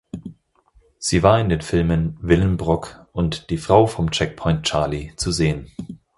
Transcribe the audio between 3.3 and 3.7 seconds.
"Die